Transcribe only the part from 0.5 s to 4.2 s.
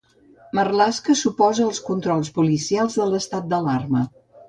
Marlaska s'oposa als controls policials de l'estat d'alarma